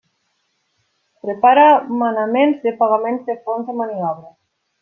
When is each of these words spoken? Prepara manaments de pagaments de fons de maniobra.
Prepara 1.25 1.65
manaments 2.01 2.65
de 2.67 2.75
pagaments 2.83 3.29
de 3.31 3.39
fons 3.47 3.71
de 3.73 3.81
maniobra. 3.83 4.27